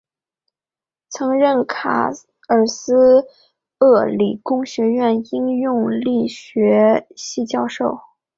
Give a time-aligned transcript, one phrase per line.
[1.09, 2.11] 曾任卡
[2.47, 3.27] 尔斯鲁
[3.87, 7.99] 厄理工学院应用力学系教授。